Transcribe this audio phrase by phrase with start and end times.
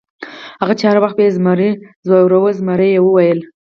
[0.61, 1.71] هغه چې هر وخت به یې زمري
[2.07, 3.39] ځوراوه، زمري وویل.